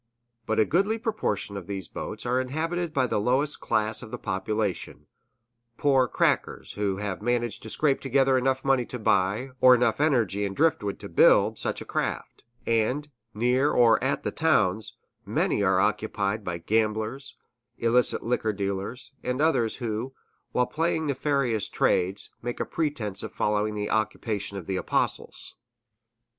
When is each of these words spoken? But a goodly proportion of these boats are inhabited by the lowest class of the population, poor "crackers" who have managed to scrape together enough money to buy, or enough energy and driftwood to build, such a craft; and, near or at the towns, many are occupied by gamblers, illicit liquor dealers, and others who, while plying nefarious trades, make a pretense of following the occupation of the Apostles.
But 0.47 0.59
a 0.59 0.65
goodly 0.65 0.97
proportion 0.97 1.55
of 1.55 1.67
these 1.67 1.87
boats 1.87 2.25
are 2.25 2.41
inhabited 2.41 2.91
by 2.91 3.05
the 3.05 3.19
lowest 3.21 3.59
class 3.59 4.01
of 4.01 4.09
the 4.09 4.17
population, 4.17 5.05
poor 5.77 6.07
"crackers" 6.07 6.71
who 6.71 6.97
have 6.97 7.21
managed 7.21 7.61
to 7.61 7.69
scrape 7.69 8.01
together 8.01 8.35
enough 8.35 8.65
money 8.65 8.83
to 8.87 8.97
buy, 8.97 9.51
or 9.61 9.75
enough 9.75 10.01
energy 10.01 10.43
and 10.43 10.55
driftwood 10.55 10.97
to 11.01 11.07
build, 11.07 11.59
such 11.59 11.81
a 11.81 11.85
craft; 11.85 12.43
and, 12.65 13.11
near 13.35 13.69
or 13.69 14.03
at 14.03 14.23
the 14.23 14.31
towns, 14.31 14.93
many 15.23 15.61
are 15.61 15.79
occupied 15.79 16.43
by 16.43 16.57
gamblers, 16.57 17.35
illicit 17.77 18.23
liquor 18.23 18.53
dealers, 18.53 19.11
and 19.21 19.39
others 19.39 19.75
who, 19.75 20.15
while 20.51 20.65
plying 20.65 21.05
nefarious 21.05 21.69
trades, 21.69 22.31
make 22.41 22.59
a 22.59 22.65
pretense 22.65 23.21
of 23.21 23.31
following 23.33 23.75
the 23.75 23.91
occupation 23.91 24.57
of 24.57 24.65
the 24.65 24.77
Apostles. 24.77 25.57